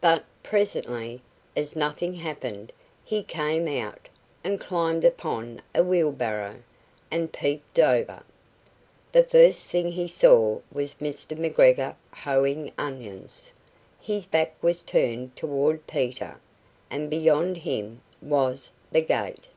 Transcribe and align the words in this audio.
But, 0.00 0.24
presently, 0.42 1.20
as 1.54 1.76
nothing 1.76 2.14
happened, 2.14 2.72
he 3.04 3.22
came 3.22 3.68
out, 3.68 4.08
and 4.42 4.58
climbed 4.58 5.04
upon 5.04 5.60
a 5.74 5.84
wheelbarrow, 5.84 6.62
and 7.10 7.30
peeped 7.30 7.78
over. 7.78 8.22
The 9.12 9.22
first 9.22 9.70
thing 9.70 9.92
he 9.92 10.08
saw 10.08 10.60
was 10.72 10.94
Mr. 10.94 11.36
McGregor 11.36 11.94
hoeing 12.10 12.72
onions. 12.78 13.52
His 14.00 14.24
back 14.24 14.56
was 14.62 14.82
turned 14.82 15.36
toward 15.36 15.86
Peter, 15.86 16.40
and 16.90 17.10
beyond 17.10 17.58
him 17.58 18.00
was 18.22 18.70
the 18.92 19.02
gate! 19.02 19.48